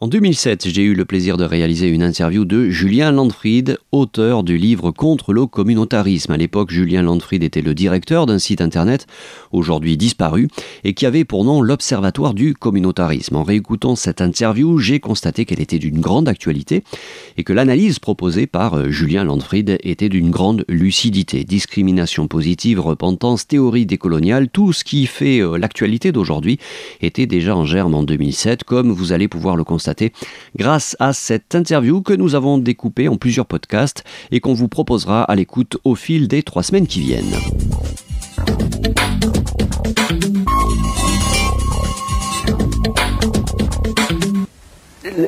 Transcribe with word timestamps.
En 0.00 0.06
2007, 0.06 0.68
j'ai 0.68 0.84
eu 0.84 0.94
le 0.94 1.04
plaisir 1.04 1.36
de 1.36 1.42
réaliser 1.42 1.88
une 1.88 2.04
interview 2.04 2.44
de 2.44 2.70
Julien 2.70 3.10
Landfried, 3.10 3.78
auteur 3.90 4.44
du 4.44 4.56
livre 4.56 4.92
Contre 4.92 5.32
le 5.32 5.46
communautarisme. 5.46 6.30
À 6.30 6.36
l'époque, 6.36 6.70
Julien 6.70 7.02
Landfried 7.02 7.42
était 7.42 7.62
le 7.62 7.74
directeur 7.74 8.24
d'un 8.24 8.38
site 8.38 8.60
internet, 8.60 9.08
aujourd'hui 9.50 9.96
disparu, 9.96 10.46
et 10.84 10.94
qui 10.94 11.04
avait 11.04 11.24
pour 11.24 11.44
nom 11.44 11.62
l'Observatoire 11.62 12.32
du 12.32 12.54
communautarisme. 12.54 13.34
En 13.34 13.42
réécoutant 13.42 13.96
cette 13.96 14.20
interview, 14.20 14.78
j'ai 14.78 15.00
constaté 15.00 15.44
qu'elle 15.44 15.60
était 15.60 15.80
d'une 15.80 15.98
grande 15.98 16.28
actualité 16.28 16.84
et 17.36 17.42
que 17.42 17.52
l'analyse 17.52 17.98
proposée 17.98 18.46
par 18.46 18.74
euh, 18.74 18.90
Julien 18.90 19.24
Landfried 19.24 19.78
était 19.82 20.08
d'une 20.08 20.30
grande 20.30 20.64
lucidité. 20.68 21.42
Discrimination 21.42 22.28
positive, 22.28 22.78
repentance, 22.78 23.48
théorie 23.48 23.84
décoloniale, 23.84 24.48
tout 24.48 24.72
ce 24.72 24.84
qui 24.84 25.06
fait 25.06 25.40
euh, 25.40 25.58
l'actualité 25.58 26.12
d'aujourd'hui 26.12 26.60
était 27.00 27.26
déjà 27.26 27.56
en 27.56 27.64
germe 27.64 27.96
en 27.96 28.04
2007, 28.04 28.62
comme 28.62 28.92
vous 28.92 29.12
allez 29.12 29.26
pouvoir 29.26 29.56
le 29.56 29.64
constater 29.64 29.87
grâce 30.56 30.96
à 30.98 31.12
cette 31.12 31.54
interview 31.54 32.02
que 32.02 32.12
nous 32.12 32.34
avons 32.34 32.58
découpée 32.58 33.08
en 33.08 33.16
plusieurs 33.16 33.46
podcasts 33.46 34.04
et 34.30 34.40
qu'on 34.40 34.54
vous 34.54 34.68
proposera 34.68 35.22
à 35.22 35.34
l'écoute 35.34 35.78
au 35.84 35.94
fil 35.94 36.28
des 36.28 36.42
trois 36.42 36.62
semaines 36.62 36.86
qui 36.86 37.00
viennent. 37.00 37.34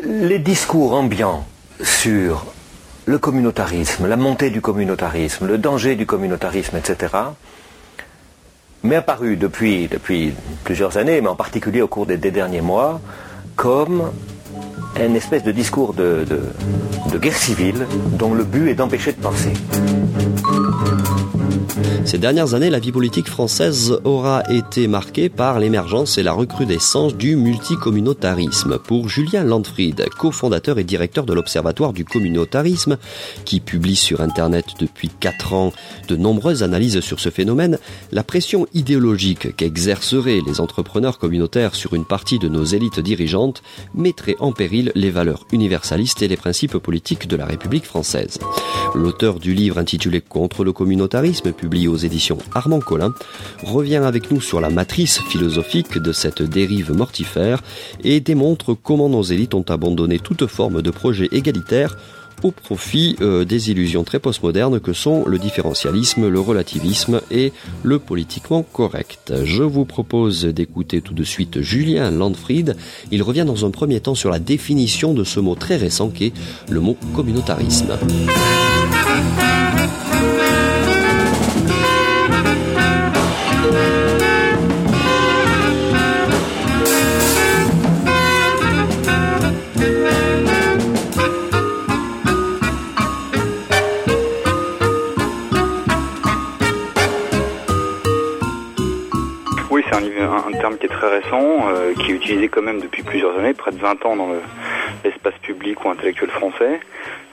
Les 0.04 0.38
discours 0.38 0.94
ambiants 0.94 1.44
sur 1.82 2.46
le 3.06 3.18
communautarisme, 3.18 4.06
la 4.06 4.16
montée 4.16 4.50
du 4.50 4.60
communautarisme, 4.60 5.46
le 5.46 5.58
danger 5.58 5.96
du 5.96 6.06
communautarisme, 6.06 6.76
etc., 6.76 7.12
m'est 8.82 8.96
apparu 8.96 9.36
depuis, 9.36 9.88
depuis 9.88 10.32
plusieurs 10.64 10.96
années, 10.96 11.20
mais 11.20 11.28
en 11.28 11.36
particulier 11.36 11.82
au 11.82 11.88
cours 11.88 12.06
des 12.06 12.16
derniers 12.16 12.60
mois, 12.60 13.00
comme 13.56 14.10
une 15.06 15.16
espèce 15.16 15.42
de 15.42 15.52
discours 15.52 15.94
de, 15.94 16.24
de, 17.10 17.18
guerre 17.18 17.36
civile 17.36 17.86
dont 18.18 18.34
le 18.34 18.44
but 18.44 18.68
est 18.68 18.74
d'empêcher 18.74 19.12
de 19.12 19.20
penser. 19.20 19.52
Ces 22.04 22.18
dernières 22.18 22.54
années, 22.54 22.70
la 22.70 22.78
vie 22.78 22.92
politique 22.92 23.28
française 23.28 23.98
aura 24.04 24.42
été 24.50 24.88
marquée 24.88 25.28
par 25.28 25.60
l'émergence 25.60 26.18
et 26.18 26.22
la 26.22 26.32
recrudescence 26.32 27.14
du 27.14 27.36
multicommunautarisme. 27.36 28.78
Pour 28.78 29.08
Julien 29.08 29.44
Landfried, 29.44 30.08
cofondateur 30.18 30.78
et 30.78 30.84
directeur 30.84 31.24
de 31.24 31.34
l'Observatoire 31.34 31.92
du 31.92 32.04
communautarisme, 32.04 32.98
qui 33.44 33.60
publie 33.60 33.96
sur 33.96 34.20
Internet 34.20 34.66
depuis 34.78 35.08
4 35.20 35.54
ans 35.54 35.72
de 36.08 36.16
nombreuses 36.16 36.62
analyses 36.62 37.00
sur 37.00 37.20
ce 37.20 37.30
phénomène, 37.30 37.78
la 38.12 38.22
pression 38.22 38.66
idéologique 38.74 39.54
qu'exerceraient 39.56 40.40
les 40.44 40.60
entrepreneurs 40.60 41.18
communautaires 41.18 41.74
sur 41.74 41.94
une 41.94 42.04
partie 42.04 42.38
de 42.38 42.48
nos 42.48 42.64
élites 42.64 43.00
dirigeantes 43.00 43.62
mettrait 43.94 44.36
en 44.40 44.52
péril 44.52 44.92
les 44.94 45.10
valeurs 45.10 45.46
universalistes 45.52 46.22
et 46.22 46.28
les 46.28 46.36
principes 46.36 46.78
politiques 46.78 47.28
de 47.28 47.36
la 47.36 47.46
République 47.46 47.84
française. 47.84 48.38
L'auteur 48.94 49.38
du 49.38 49.54
livre 49.54 49.78
intitulé 49.78 50.20
Contre 50.20 50.64
le 50.64 50.72
communautarisme, 50.72 51.52
publié 51.60 51.88
aux 51.88 51.96
éditions 51.96 52.38
Armand 52.54 52.80
Collin, 52.80 53.12
revient 53.62 53.96
avec 53.96 54.30
nous 54.30 54.40
sur 54.40 54.60
la 54.60 54.70
matrice 54.70 55.20
philosophique 55.20 55.98
de 55.98 56.12
cette 56.12 56.42
dérive 56.42 56.92
mortifère 56.92 57.62
et 58.02 58.20
démontre 58.20 58.74
comment 58.74 59.10
nos 59.10 59.22
élites 59.22 59.54
ont 59.54 59.66
abandonné 59.68 60.18
toute 60.18 60.46
forme 60.46 60.80
de 60.80 60.90
projet 60.90 61.28
égalitaire 61.32 61.96
au 62.42 62.50
profit 62.50 63.16
euh, 63.20 63.44
des 63.44 63.70
illusions 63.70 64.04
très 64.04 64.18
postmodernes 64.18 64.80
que 64.80 64.94
sont 64.94 65.24
le 65.26 65.38
différentialisme, 65.38 66.28
le 66.28 66.40
relativisme 66.40 67.20
et 67.30 67.52
le 67.82 67.98
politiquement 67.98 68.62
correct. 68.62 69.32
Je 69.44 69.62
vous 69.62 69.84
propose 69.84 70.44
d'écouter 70.46 71.02
tout 71.02 71.14
de 71.14 71.24
suite 71.24 71.60
Julien 71.60 72.10
Landfried. 72.10 72.76
Il 73.10 73.22
revient 73.22 73.44
dans 73.46 73.66
un 73.66 73.70
premier 73.70 74.00
temps 74.00 74.14
sur 74.14 74.30
la 74.30 74.38
définition 74.38 75.12
de 75.12 75.24
ce 75.24 75.38
mot 75.38 75.54
très 75.54 75.76
récent 75.76 76.08
qu'est 76.08 76.32
le 76.70 76.80
mot 76.80 76.96
communautarisme. 77.14 77.98
Qui 100.80 100.86
est 100.86 100.88
très 100.88 101.08
récent, 101.08 101.68
euh, 101.68 101.94
qui 101.94 102.10
est 102.10 102.14
utilisé 102.14 102.48
quand 102.48 102.62
même 102.62 102.80
depuis 102.80 103.02
plusieurs 103.02 103.38
années, 103.38 103.54
près 103.54 103.70
de 103.70 103.78
20 103.78 104.04
ans 104.06 104.16
dans 104.16 104.30
l'espace 105.04 105.34
public 105.42 105.84
ou 105.84 105.90
intellectuel 105.90 106.30
français, 106.30 106.80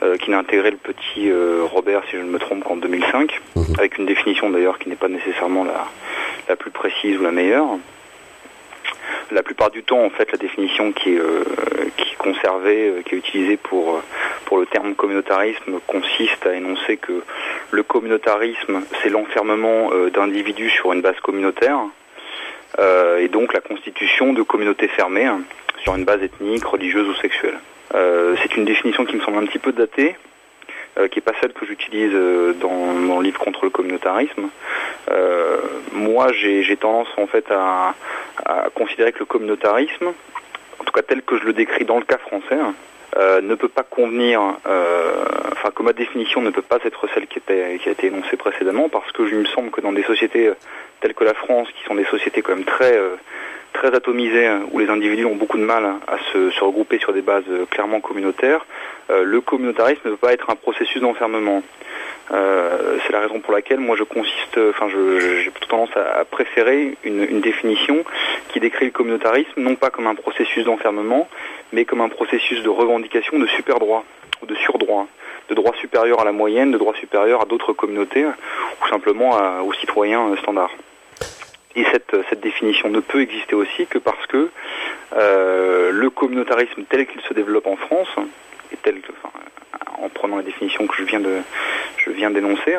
euh, 0.03 0.17
qui 0.17 0.31
n'a 0.31 0.39
intégré 0.39 0.71
le 0.71 0.77
petit 0.77 1.29
euh, 1.29 1.63
Robert, 1.63 2.03
si 2.09 2.17
je 2.17 2.21
ne 2.21 2.29
me 2.29 2.39
trompe, 2.39 2.63
qu'en 2.63 2.75
2005, 2.75 3.41
mhm. 3.55 3.65
avec 3.77 3.97
une 3.97 4.05
définition 4.05 4.49
d'ailleurs 4.49 4.77
qui 4.79 4.89
n'est 4.89 4.95
pas 4.95 5.07
nécessairement 5.07 5.63
la, 5.63 5.87
la 6.49 6.55
plus 6.55 6.71
précise 6.71 7.17
ou 7.17 7.23
la 7.23 7.31
meilleure. 7.31 7.67
La 9.31 9.43
plupart 9.43 9.71
du 9.71 9.83
temps, 9.83 10.03
en 10.03 10.09
fait, 10.09 10.31
la 10.31 10.37
définition 10.37 10.93
qui 10.93 11.15
est, 11.15 11.21
qui 11.97 12.13
est 12.13 12.17
conservée, 12.17 13.03
qui 13.05 13.15
est 13.15 13.17
utilisée 13.17 13.57
pour, 13.57 14.01
pour 14.45 14.57
le 14.57 14.65
terme 14.65 14.95
communautarisme 14.95 15.79
consiste 15.85 16.45
à 16.45 16.53
énoncer 16.53 16.95
que 16.95 17.23
le 17.71 17.83
communautarisme, 17.83 18.83
c'est 19.01 19.09
l'enfermement 19.09 19.89
d'individus 20.13 20.69
sur 20.69 20.93
une 20.93 21.01
base 21.01 21.19
communautaire, 21.21 21.79
et 22.77 23.27
donc 23.27 23.53
la 23.53 23.61
constitution 23.61 24.33
de 24.33 24.41
communautés 24.41 24.87
fermées 24.87 25.25
hein, 25.25 25.41
sur 25.83 25.95
une 25.95 26.05
base 26.05 26.21
ethnique, 26.21 26.63
religieuse 26.65 27.07
ou 27.07 27.15
sexuelle. 27.15 27.57
Euh, 27.95 28.35
c'est 28.41 28.55
une 28.57 28.65
définition 28.65 29.05
qui 29.05 29.15
me 29.15 29.21
semble 29.21 29.37
un 29.37 29.45
petit 29.45 29.59
peu 29.59 29.71
datée, 29.71 30.15
euh, 30.97 31.07
qui 31.07 31.17
n'est 31.17 31.23
pas 31.23 31.33
celle 31.41 31.53
que 31.53 31.65
j'utilise 31.65 32.13
dans 32.59 32.69
mon 32.69 33.21
livre 33.21 33.39
contre 33.39 33.63
le 33.63 33.69
communautarisme. 33.69 34.49
moi, 35.93 36.31
j'ai 36.33 36.77
tendance 36.77 37.07
en 37.17 37.27
fait 37.27 37.45
à, 37.51 37.95
considérer 38.75 39.11
que 39.11 39.19
le 39.19 39.25
communautarisme, 39.25 40.13
en 40.79 40.83
tout 40.83 40.91
cas 40.91 41.01
tel 41.01 41.21
que 41.21 41.37
je 41.37 41.45
le 41.45 41.53
décris 41.53 41.85
dans 41.85 41.97
le 41.97 42.05
cas 42.05 42.17
français, 42.17 42.57
hein, 43.15 43.41
ne 43.41 43.55
peut 43.55 43.67
pas 43.67 43.83
convenir, 43.83 44.41
enfin 45.51 45.71
que 45.73 45.83
ma 45.83 45.93
définition 45.93 46.41
ne 46.41 46.49
peut 46.49 46.61
pas 46.61 46.79
être 46.83 47.07
celle 47.13 47.27
qui, 47.27 47.39
a 47.49 47.91
été 47.91 48.07
énoncée 48.07 48.37
précédemment, 48.37 48.89
parce 48.89 49.11
que 49.11 49.27
je 49.27 49.35
me 49.35 49.45
semble 49.45 49.71
que 49.71 49.81
dans 49.81 49.93
des 49.93 50.03
sociétés 50.03 50.51
telles 50.99 51.13
que 51.13 51.23
la 51.23 51.33
France, 51.33 51.67
qui 51.75 51.83
sont 51.85 51.95
des 51.95 52.05
sociétés 52.05 52.41
quand 52.41 52.55
même 52.55 52.65
très 52.65 52.97
euh, 52.97 53.15
très 53.73 53.93
atomisées, 53.93 54.47
hein, 54.47 54.61
où 54.71 54.79
les 54.79 54.89
individus 54.89 55.25
ont 55.25 55.35
beaucoup 55.35 55.57
de 55.57 55.63
mal 55.63 55.85
à 55.85 56.17
se, 56.31 56.63
regrouper 56.63 56.99
sur 56.99 57.13
des 57.13 57.21
bases 57.21 57.43
euh, 57.49 57.65
clairement 57.65 57.99
communautaires, 57.99 58.65
euh, 59.09 59.23
le 59.23 59.41
communautarisme 59.41 60.01
ne 60.05 60.11
peut 60.11 60.17
pas 60.17 60.33
être 60.33 60.49
un 60.49 60.55
processus 60.55 61.01
d'enfermement. 61.01 61.61
C'est 62.29 63.11
la 63.11 63.21
raison 63.21 63.39
pour 63.39 63.53
laquelle 63.53 63.79
moi 63.79 63.95
je 63.95 64.03
consiste, 64.03 64.57
enfin 64.69 64.87
j'ai 64.89 65.49
plutôt 65.49 65.67
tendance 65.67 65.95
à, 65.95 66.25
préférer 66.25 66.97
une, 67.03 67.41
définition 67.41 68.03
qui 68.49 68.59
décrit 68.59 68.85
le 68.85 68.91
communautarisme 68.91 69.61
non 69.61 69.75
pas 69.75 69.89
comme 69.89 70.07
un 70.07 70.15
processus 70.15 70.65
d'enfermement, 70.65 71.27
mais 71.71 71.85
comme 71.85 72.01
un 72.01 72.09
processus 72.09 72.63
de 72.63 72.69
revendication 72.69 73.39
de 73.39 73.47
super 73.47 73.79
droit 73.79 74.03
ou 74.41 74.45
de 74.45 74.55
surdroit, 74.55 75.07
de 75.49 75.55
droits 75.55 75.75
supérieurs 75.79 76.19
à 76.19 76.25
la 76.25 76.31
moyenne, 76.31 76.71
de 76.71 76.77
droits 76.77 76.95
supérieurs 76.95 77.41
à 77.41 77.45
d'autres 77.45 77.73
communautés 77.73 78.25
ou 78.25 78.87
simplement 78.89 79.37
aux 79.63 79.73
citoyens 79.73 80.35
standards. 80.41 80.73
Et 81.75 81.85
cette, 81.91 82.15
cette, 82.29 82.39
définition 82.39 82.89
ne 82.89 82.99
peut 82.99 83.21
exister 83.21 83.53
aussi 83.53 83.85
que 83.85 83.99
parce 83.99 84.25
que 84.25 84.49
euh, 85.15 85.91
le 85.91 86.09
communautarisme 86.09 86.83
tel 86.89 87.05
qu'il 87.05 87.21
se 87.21 87.33
développe 87.35 87.67
en 87.67 87.75
France, 87.75 88.09
et 88.73 88.77
tel 88.77 88.99
que, 88.99 89.11
en 90.01 90.09
prenant 90.09 90.37
la 90.37 90.43
définition 90.43 90.87
que 90.87 90.95
je 90.97 91.03
viens 91.03 92.31
d'énoncer, 92.31 92.75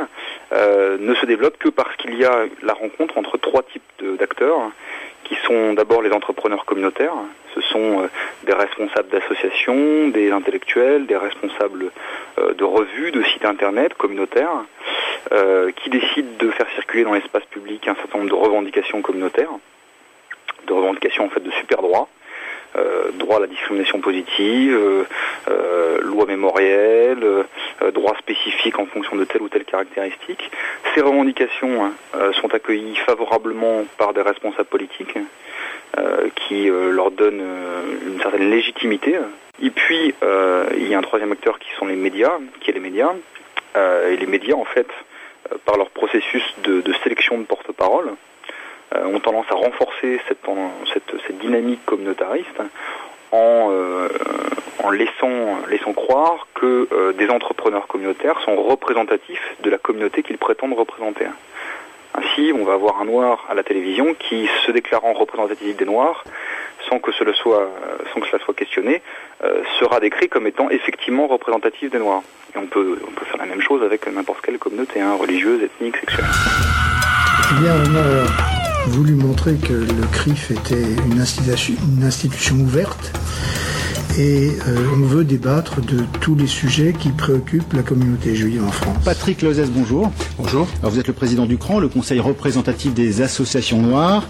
euh, 0.52 0.96
ne 0.98 1.14
se 1.14 1.26
développe 1.26 1.58
que 1.58 1.68
parce 1.68 1.94
qu'il 1.96 2.14
y 2.16 2.24
a 2.24 2.46
la 2.62 2.72
rencontre 2.72 3.18
entre 3.18 3.36
trois 3.36 3.62
types 3.62 3.82
d'acteurs 4.18 4.70
qui 5.24 5.36
sont 5.46 5.74
d'abord 5.74 6.00
les 6.02 6.12
entrepreneurs 6.12 6.64
communautaires. 6.64 7.14
Ce 7.54 7.60
sont 7.60 8.02
euh, 8.02 8.06
des 8.44 8.54
responsables 8.54 9.08
d'associations, 9.08 10.08
des 10.08 10.30
intellectuels, 10.30 11.06
des 11.06 11.16
responsables 11.16 11.90
euh, 12.38 12.54
de 12.54 12.64
revues, 12.64 13.10
de 13.10 13.22
sites 13.24 13.44
internet 13.44 13.94
communautaires, 13.94 14.64
qui 15.76 15.90
décident 15.90 16.30
de 16.38 16.50
faire 16.52 16.66
circuler 16.74 17.04
dans 17.04 17.12
l'espace 17.12 17.44
public 17.50 17.86
un 17.86 17.94
certain 17.96 18.18
nombre 18.18 18.30
de 18.30 18.34
revendications 18.34 19.02
communautaires, 19.02 19.50
de 20.66 20.72
revendications 20.72 21.26
en 21.26 21.28
fait 21.28 21.42
de 21.42 21.50
super 21.50 21.82
droits. 21.82 22.08
Droit 23.14 23.36
à 23.36 23.40
la 23.40 23.46
discrimination 23.46 24.00
positive, 24.00 25.06
loi 26.02 26.26
mémorielle, 26.26 27.44
droit 27.94 28.16
spécifique 28.18 28.78
en 28.78 28.86
fonction 28.86 29.16
de 29.16 29.24
telle 29.24 29.42
ou 29.42 29.48
telle 29.48 29.64
caractéristique. 29.64 30.50
Ces 30.94 31.00
revendications 31.00 31.84
hein, 31.84 31.92
sont 32.40 32.54
accueillies 32.54 32.96
favorablement 33.06 33.84
par 33.96 34.12
des 34.12 34.22
responsables 34.22 34.68
politiques 34.68 35.18
qui 36.36 36.68
leur 36.68 37.10
donnent 37.10 37.44
une 38.06 38.20
certaine 38.20 38.50
légitimité 38.50 39.18
et 39.60 39.70
puis, 39.70 40.14
euh, 40.22 40.68
il 40.76 40.88
y 40.88 40.94
a 40.94 40.98
un 40.98 41.02
troisième 41.02 41.32
acteur 41.32 41.58
qui 41.58 41.68
sont 41.78 41.86
les 41.86 41.96
médias, 41.96 42.38
qui 42.60 42.70
est 42.70 42.74
les 42.74 42.80
médias. 42.80 43.12
Euh, 43.76 44.12
et 44.12 44.16
les 44.16 44.26
médias, 44.26 44.54
en 44.54 44.64
fait, 44.64 44.86
euh, 45.52 45.56
par 45.64 45.76
leur 45.76 45.90
processus 45.90 46.42
de, 46.62 46.82
sélection 47.02 47.38
de 47.38 47.44
porte-parole, 47.44 48.10
ont 48.94 49.20
tendance 49.20 49.46
à 49.50 49.54
renforcer 49.54 50.20
cette, 50.28 50.38
dynamique 51.40 51.84
communautariste 51.84 52.60
en, 53.32 53.70
en 54.82 54.90
laissant, 54.90 55.58
laissant 55.68 55.92
croire 55.92 56.46
que 56.54 57.12
des 57.12 57.28
entrepreneurs 57.28 57.86
communautaires 57.86 58.40
sont 58.44 58.56
représentatifs 58.56 59.56
de 59.62 59.70
la 59.70 59.78
communauté 59.78 60.22
qu'ils 60.22 60.38
prétendent 60.38 60.74
représenter. 60.74 61.26
Ainsi, 62.14 62.52
on 62.54 62.64
va 62.64 62.74
avoir 62.74 63.00
un 63.00 63.04
noir 63.04 63.44
à 63.48 63.54
la 63.54 63.62
télévision 63.62 64.14
qui, 64.14 64.48
se 64.66 64.72
déclarant 64.72 65.12
représentatif 65.12 65.76
des 65.76 65.84
noirs, 65.84 66.24
sans 66.88 66.98
que 66.98 67.12
cela 67.12 67.32
soit, 67.34 67.68
questionné, 68.56 69.02
sera 69.78 70.00
décrit 70.00 70.28
comme 70.28 70.46
étant 70.46 70.70
effectivement 70.70 71.26
représentatif 71.26 71.90
des 71.90 71.98
noirs. 71.98 72.22
Et 72.54 72.58
on 72.58 72.66
peut, 72.66 72.98
faire 73.24 73.36
la 73.36 73.46
même 73.46 73.60
chose 73.60 73.82
avec 73.82 74.06
n'importe 74.06 74.40
quelle 74.40 74.58
communauté, 74.58 75.00
hein, 75.00 75.16
religieuse, 75.18 75.62
ethnique, 75.62 75.96
sexuelle. 75.98 76.26
Eh 77.50 78.57
voulu 78.88 79.14
montrer 79.14 79.54
que 79.54 79.72
le 79.72 80.06
CRIF 80.12 80.50
était 80.50 80.96
une 81.10 81.20
institution, 81.20 81.74
une 81.96 82.04
institution 82.04 82.56
ouverte 82.56 83.12
et 84.18 84.50
euh, 84.66 84.76
on 84.96 85.06
veut 85.06 85.24
débattre 85.24 85.80
de 85.80 86.04
tous 86.20 86.34
les 86.34 86.48
sujets 86.48 86.92
qui 86.92 87.10
préoccupent 87.10 87.72
la 87.72 87.82
communauté 87.82 88.34
juive 88.34 88.64
en 88.66 88.70
France. 88.70 88.96
Patrick 89.04 89.42
Lozès, 89.42 89.66
bonjour. 89.70 90.10
Bonjour. 90.38 90.66
Alors 90.80 90.92
vous 90.92 90.98
êtes 90.98 91.06
le 91.06 91.12
président 91.12 91.46
du 91.46 91.56
CRAN, 91.56 91.78
le 91.78 91.88
Conseil 91.88 92.18
représentatif 92.18 92.94
des 92.94 93.22
associations 93.22 93.80
noires, 93.80 94.26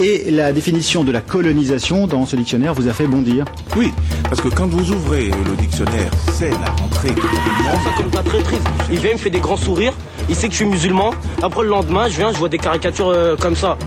et 0.00 0.30
la 0.32 0.52
définition 0.52 1.04
de 1.04 1.12
la 1.12 1.20
colonisation 1.20 2.08
dans 2.08 2.26
ce 2.26 2.34
dictionnaire 2.34 2.74
vous 2.74 2.88
a 2.88 2.92
fait 2.92 3.06
bondir. 3.06 3.44
Oui, 3.76 3.92
parce 4.24 4.40
que 4.40 4.48
quand 4.48 4.66
vous 4.66 4.90
ouvrez 4.90 5.30
le 5.30 5.56
dictionnaire, 5.56 6.10
c'est 6.32 6.50
la 6.50 6.70
rentrée. 6.80 7.14
Ça 8.12 8.22
très 8.24 8.42
triste. 8.42 8.62
Il 8.90 8.98
vient, 8.98 9.10
il 9.10 9.14
me 9.14 9.18
fait 9.18 9.30
des 9.30 9.40
grands 9.40 9.56
sourires, 9.56 9.94
il 10.28 10.34
sait 10.34 10.48
que 10.48 10.52
je 10.52 10.58
suis 10.58 10.66
musulman. 10.66 11.12
Après 11.42 11.62
le 11.62 11.68
lendemain, 11.68 12.08
je 12.08 12.16
viens, 12.16 12.32
je 12.32 12.38
vois 12.38 12.48
des 12.48 12.58
caricatures 12.58 13.10
euh, 13.10 13.36
comme 13.36 13.54
ça. 13.54 13.78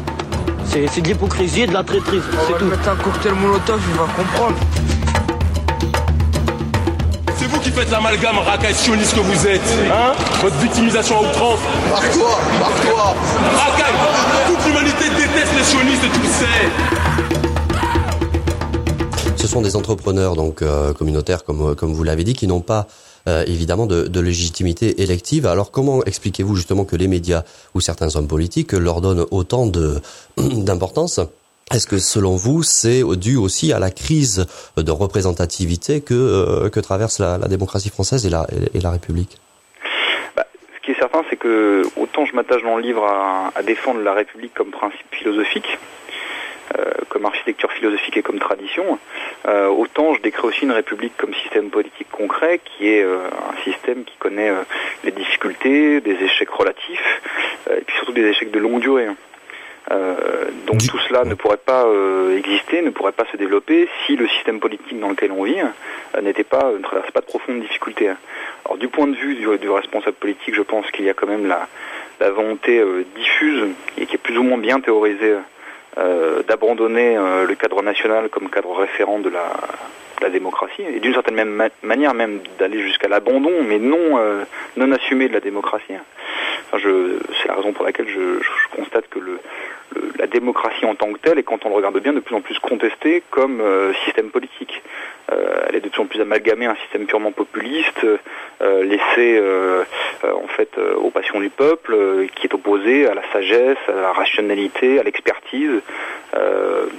C'est 0.74 1.02
de 1.02 1.08
l'hypocrisie 1.08 1.64
et 1.64 1.68
de 1.68 1.74
la 1.74 1.84
traîtrise. 1.84 2.22
On 2.32 2.54
va 2.54 2.58
tout. 2.58 2.64
mettre 2.64 2.88
un 2.88 2.96
cocktail 2.96 3.34
molotov, 3.34 3.82
il 3.90 3.94
va 3.94 4.06
comprendre. 4.16 4.56
C'est 7.36 7.48
vous 7.48 7.60
qui 7.60 7.72
faites 7.72 7.92
l'amalgame 7.92 8.38
racaille 8.38 8.74
sioniste 8.74 9.14
que 9.14 9.20
vous 9.20 9.48
êtes. 9.48 9.62
Hein 9.92 10.14
Votre 10.42 10.56
victimisation 10.60 11.18
à 11.18 11.24
outrance. 11.24 11.60
Marque-toi, 11.90 12.40
marque-toi. 12.58 13.16
Racaille, 13.58 13.94
toute 14.48 14.66
l'humanité 14.66 15.10
déteste 15.10 15.54
les 15.58 15.64
sionistes 15.64 16.04
et 16.06 16.10
tu 16.10 16.20
le 16.22 16.28
sais. 16.28 16.70
Ce 19.36 19.48
sont 19.48 19.62
des 19.62 19.76
entrepreneurs 19.76 20.38
donc 20.38 20.62
euh, 20.62 20.94
communautaires, 20.94 21.44
comme, 21.44 21.76
comme 21.76 21.92
vous 21.94 22.04
l'avez 22.04 22.24
dit, 22.24 22.34
qui 22.34 22.48
n'ont 22.48 22.62
pas 22.62 22.88
euh, 23.28 23.44
évidemment 23.48 23.86
de, 23.86 24.08
de, 24.08 24.20
légitimité 24.20 25.02
élective. 25.02 25.46
Alors 25.46 25.72
comment 25.72 26.04
expliquez-vous 26.04 26.56
justement 26.56 26.86
que 26.86 26.96
les 26.96 27.08
médias 27.08 27.44
ou 27.74 27.82
certains 27.82 28.16
hommes 28.16 28.28
politiques 28.28 28.74
leur 28.74 29.02
donnent 29.02 29.26
autant 29.32 29.66
d'importance? 30.38 31.20
Est-ce 31.74 31.88
que 31.88 32.00
selon 32.00 32.36
vous, 32.36 32.64
c'est 32.64 33.02
dû 33.16 33.38
aussi 33.38 33.72
à 33.72 33.80
la 33.80 33.92
crise 33.92 34.46
de 34.76 34.92
représentativité 34.92 36.02
que, 36.02 36.14
euh, 36.14 36.70
que 36.70 36.82
traverse 36.82 37.20
la, 37.20 37.38
la, 37.38 37.48
démocratie 37.48 37.90
française 37.90 38.26
et 38.26 38.30
la, 38.30 38.46
et 38.74 38.82
la 38.82 38.92
République? 38.92 39.38
Bah, 40.36 40.46
Ce 40.76 40.86
qui 40.86 40.92
est 40.92 41.00
certain, 41.00 41.24
c'est 41.30 41.38
que 41.38 41.84
autant 41.96 42.26
je 42.26 42.36
m'attache 42.36 42.62
dans 42.64 42.76
le 42.76 42.82
livre 42.82 43.06
à, 43.06 43.52
à, 43.56 43.64
défendre 43.64 44.02
la 44.02 44.14
République 44.14 44.54
comme 44.54 44.72
principe 44.72 45.06
philosophique, 45.12 45.78
euh, 46.78 46.92
comme 47.08 47.26
architecture 47.26 47.72
philosophique 47.72 48.18
et 48.18 48.22
comme 48.22 48.40
tradition, 48.40 49.00
euh, 49.48 49.68
autant 49.68 50.14
je 50.14 50.22
décris 50.22 50.48
aussi 50.48 50.64
une 50.64 50.72
République 50.72 51.16
comme 51.18 51.34
système 51.34 51.70
politique 51.70 52.10
concret, 52.12 52.60
qui 52.64 52.90
est 52.90 53.04
euh, 53.04 53.28
un 53.52 53.64
système 53.64 54.04
qui 54.04 54.16
connaît 54.18 54.52
les 55.04 55.12
difficultés, 55.12 56.02
des 56.02 56.18
échecs 56.24 56.50
relatifs, 56.50 57.22
et 57.70 57.82
puis 57.82 57.96
surtout 57.96 58.14
des 58.14 58.26
échecs 58.26 58.52
de 58.52 58.60
longue 58.60 58.82
durée. 58.82 59.08
Euh, 59.90 60.46
donc 60.68 60.78
tout 60.88 61.00
cela 61.10 61.26
ne 61.26 61.34
pourrait 61.34 61.58
pas 61.58 61.86
euh, 61.86 62.38
exister, 62.38 62.82
ne 62.82 62.92
pourrait 62.92 63.12
pas 63.12 63.26
se 63.32 63.36
développer 63.36 63.90
si 64.06 64.16
le 64.16 64.28
système 64.28 64.60
politique 64.60 64.98
dans 65.00 65.10
lequel 65.10 65.32
on 65.32 65.44
vit 65.44 65.60
euh, 65.60 66.22
n'était 66.22 66.44
pas, 66.44 66.72
ne 66.72 66.84
traversait 66.84 67.12
pas 67.12 67.22
de 67.22 67.26
profondes 67.26 67.62
difficultés. 67.62 68.10
Alors 68.64 68.78
du 68.78 68.88
point 68.88 69.08
de 69.08 69.16
vue 69.16 69.36
du, 69.36 69.48
du 69.58 69.70
responsable 69.70 70.16
politique, 70.18 70.54
je 70.56 70.62
pense 70.62 70.90
qu'il 70.92 71.06
y 71.06 71.10
a 71.10 71.14
quand 71.14 71.28
même 71.28 71.48
la, 71.48 71.68
la 72.20 72.30
volonté 72.30 72.80
euh, 72.80 73.04
diffuse 73.16 73.70
et 73.98 74.06
qui 74.06 74.16
est 74.16 74.20
plus 74.20 74.38
ou 74.38 74.44
moins 74.44 74.60
bien 74.60 74.80
théorisée 74.80 75.32
euh, 75.32 75.40
d'abandonner 76.48 77.18
le 77.48 77.54
cadre 77.56 77.82
national 77.82 78.30
comme 78.30 78.50
cadre 78.50 78.74
référent 78.78 79.20
de 79.20 79.30
la, 79.30 80.30
démocratie 80.30 80.84
et 80.84 81.00
d'une 81.00 81.14
certaine 81.14 81.34
même 81.34 81.50
ma 81.50 81.70
manière 81.82 82.14
même 82.14 82.42
d'aller 82.60 82.80
jusqu'à 82.80 83.08
l'abandon, 83.08 83.64
mais 83.68 83.80
non 83.80 84.20
non 84.78 84.92
assumé 84.92 85.28
de 85.28 85.34
la 85.34 85.40
démocratie. 85.40 85.94
C'est 86.72 87.48
la 87.48 87.56
raison 87.56 87.74
pour 87.74 87.84
laquelle 87.86 88.08
je 88.08 88.76
constate 88.76 89.10
que 89.10 89.20
le, 89.20 89.40
le, 89.96 90.12
la 90.18 90.28
démocratie 90.28 90.86
en 90.86 90.96
tant 90.96 91.12
que 91.12 91.20
telle 91.20 91.40
est, 91.40 91.44
quand 91.44 91.66
on 91.66 91.70
le 91.70 91.76
regarde 91.76 92.00
bien, 92.00 92.14
de 92.14 92.20
plus 92.20 92.36
en 92.36 92.42
plus 92.42 92.58
contestée 92.60 93.24
comme 93.30 93.62
euh, 93.62 93.94
système 94.06 94.30
politique. 94.30 94.82
Euh, 95.32 95.66
elle 95.68 95.76
est 95.76 95.82
de 95.82 95.90
plus 95.90 96.02
en 96.02 96.06
plus 96.06 96.20
amalgamée 96.20 96.66
à 96.66 96.72
un 96.72 96.76
système 96.76 97.06
purement 97.06 97.32
populiste, 97.32 98.04
euh, 98.04 98.84
laissé 98.84 99.38
euh, 99.38 99.84
en 100.24 100.48
fait 100.48 100.78
aux 100.78 101.10
passions 101.10 101.40
du 101.40 101.50
peuple, 101.50 102.28
qui 102.36 102.48
est 102.48 102.54
opposé 102.54 103.08
à 103.08 103.14
la 103.14 103.24
sagesse, 103.32 103.78
à 103.88 103.94
la 103.94 104.12
rationalité, 104.12 105.00
à 105.00 105.04
l'expertise, 105.04 105.82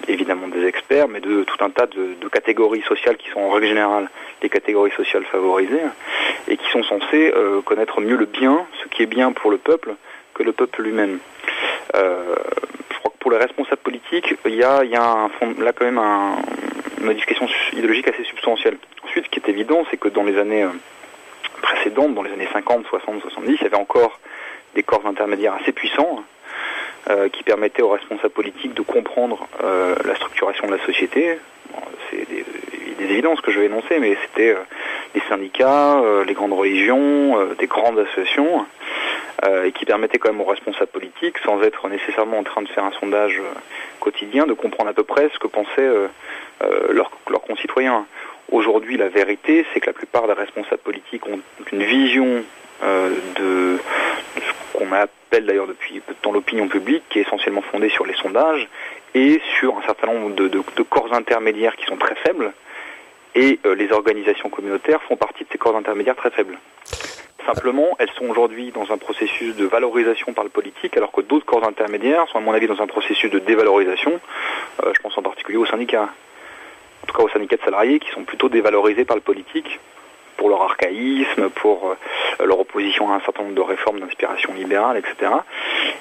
évidemment 0.09 0.49
des 0.49 0.67
experts, 0.67 1.09
mais 1.09 1.21
de 1.21 1.45
tout 1.45 1.65
un 1.65 1.71
tas 1.71 1.87
de, 1.87 2.15
de, 2.21 2.29
catégories 2.29 2.83
sociales 2.83 3.17
qui 3.17 3.29
sont 3.31 3.41
en 3.41 3.51
règle 3.51 3.69
générale 3.69 4.11
des 4.41 4.49
catégories 4.49 4.91
sociales 4.93 5.25
favorisées 5.25 5.81
et 6.49 6.57
qui 6.57 6.71
sont 6.71 6.83
censées 6.83 7.33
connaître 7.65 8.01
mieux 8.01 8.17
le 8.17 8.27
bien, 8.27 8.67
ce 8.83 8.89
qui 8.89 9.03
est 9.03 9.07
bien 9.07 9.33
pour 9.33 9.51
le 9.51 9.59
peuple, 9.59 9.95
que 10.35 10.43
le 10.43 10.53
peuple 10.53 10.83
lui-même. 10.83 11.19
Euh, 11.95 12.35
pour 13.23 13.31
les 13.31 13.39
responsables 13.39 13.81
politiques, 13.81 14.35
il 14.45 14.55
y 14.57 14.65
a, 14.65 14.83
là 14.83 15.73
quand 15.73 15.85
même 15.85 15.99
un, 15.99 16.37
une 16.99 17.07
modification 17.07 17.47
idéologique 17.73 18.09
assez 18.09 18.25
substantielle. 18.25 18.77
Ensuite, 19.05 19.27
ce 19.27 19.31
qui 19.31 19.39
est 19.39 19.49
évident, 19.49 19.87
c'est 19.91 19.97
que 19.97 20.09
dans 20.09 20.25
les 20.25 20.37
années 20.39 20.67
précédentes, 21.63 22.15
dans 22.15 22.25
les 22.25 22.33
années 22.33 22.49
50, 22.53 22.85
60, 22.89 23.23
70, 23.23 23.57
il 23.61 23.63
y 23.63 23.67
avait 23.67 23.77
encore 23.77 24.19
des 24.75 24.83
corps 24.83 25.07
intermédiaires 25.07 25.55
assez 25.55 25.71
puissants 25.71 26.25
euh, 27.11 27.29
qui 27.29 27.45
permettaient 27.45 27.83
aux 27.83 27.91
responsables 27.91 28.35
politiques 28.35 28.75
de 28.75 28.83
comprendre 28.83 29.47
euh, 29.63 29.95
la 30.05 30.17
structuration 30.17 30.67
de 30.67 30.73
la 30.73 30.85
société. 30.85 31.39
C'est 32.11 32.29
des, 32.29 32.45
évidences 33.01 33.41
que 33.41 33.51
je 33.51 33.59
vais 33.59 33.67
énoncer, 33.67 33.99
mais 33.99 34.17
c'était 34.23 34.51
euh, 34.51 34.61
les 35.15 35.21
syndicats, 35.29 35.99
euh, 36.01 36.25
les 36.25 36.35
grandes 36.35 36.53
religions, 36.53 37.39
euh, 37.39 37.55
des 37.59 37.67
grandes 37.67 37.99
associations, 37.99 38.65
et 39.65 39.73
qui 39.73 39.85
permettaient 39.85 40.19
quand 40.19 40.31
même 40.31 40.41
aux 40.41 40.45
responsables 40.45 40.91
politiques, 40.91 41.39
sans 41.39 41.61
être 41.63 41.89
nécessairement 41.89 42.39
en 42.39 42.45
train 42.45 42.63
de 42.63 42.69
faire 42.69 42.85
un 42.85 42.93
sondage 42.93 43.41
quotidien, 43.99 44.47
de 44.47 44.53
comprendre 44.53 44.91
à 44.91 44.93
peu 44.93 45.03
près 45.03 45.31
ce 45.35 45.39
que 45.41 45.49
pensaient 45.49 45.91
leurs, 46.91 47.11
leurs 47.29 47.43
concitoyens. 47.43 48.07
Aujourd'hui, 48.53 48.97
la 48.97 49.09
vérité, 49.09 49.65
c'est 49.73 49.81
que 49.81 49.87
la 49.87 49.93
plupart 49.93 50.27
des 50.27 50.35
responsables 50.35 50.83
politiques 50.83 51.27
ont 51.27 51.41
une 51.73 51.83
vision 51.83 52.45
euh, 52.83 53.15
de, 53.37 53.79
ce 54.37 54.79
qu'on 54.79 54.93
appelle 54.93 55.47
d'ailleurs 55.47 55.69
depuis 55.69 56.01
peu 56.01 56.15
de 56.15 56.19
temps 56.19 56.33
l'opinion 56.33 56.67
publique, 56.67 57.05
qui 57.09 57.21
est 57.21 57.23
essentiellement 57.23 57.63
fondée 57.63 57.89
sur 57.91 58.05
les 58.05 58.15
sondages 58.15 58.69
et 59.15 59.41
sur 59.59 59.79
un 59.79 59.83
certain 59.83 60.09
nombre 60.09 60.35
de, 60.35 60.49
de, 60.49 60.83
corps 60.83 61.15
intermédiaires 61.15 61.77
qui 61.77 61.87
sont 61.87 61.97
très 61.97 62.17
faibles. 62.17 62.53
Et 63.35 63.61
euh, 63.65 63.75
les 63.75 63.93
organisations 63.93 64.51
communautaires 64.51 65.01
font 65.03 65.17
partie 65.17 65.45
de 65.45 65.49
ces 65.53 65.59
corps 65.59 65.77
intermédiaires 65.77 66.17
très 66.17 66.31
faibles. 66.31 66.59
Simplement, 67.47 67.97
elles 67.99 68.11
sont 68.17 68.27
aujourd'hui 68.27 68.71
dans 68.71 68.93
un 68.93 68.99
processus 68.99 69.57
de 69.57 69.65
valorisation 69.65 70.33
par 70.33 70.45
le 70.45 70.51
politique, 70.51 70.97
alors 70.97 71.11
que 71.11 71.23
d'autres 71.23 71.45
corps 71.45 71.65
intermédiaires 71.65 72.29
sont, 72.29 72.39
à 72.39 72.41
mon 72.41 72.53
avis, 72.53 72.69
dans 72.69 72.81
un 72.81 72.87
processus 72.87 73.31
de 73.31 73.41
dévalorisation. 73.41 74.21
Euh, 74.85 74.93
je 74.95 75.03
pense 75.03 75.17
en 75.19 75.23
particulier 75.23 75.59
aux 75.59 75.67
syndicats 75.67 76.09
en 77.03 77.07
tout 77.07 77.17
cas 77.17 77.25
aux 77.25 77.29
syndicats 77.31 77.57
de 77.57 77.63
salariés, 77.63 77.99
qui 77.99 78.11
sont 78.11 78.23
plutôt 78.23 78.49
dévalorisés 78.49 79.05
par 79.05 79.17
le 79.17 79.23
politique 79.23 79.81
pour 80.37 80.49
leur 80.49 80.63
archaïsme, 80.63 81.49
pour 81.51 81.91
euh, 81.91 82.47
leur 82.47 82.61
opposition 82.61 83.11
à 83.11 83.17
un 83.17 83.21
certain 83.21 83.43
nombre 83.43 83.57
de 83.57 83.61
réformes 83.61 83.99
d'inspiration 83.99 84.55
libérale, 84.55 84.99
etc. 84.99 85.33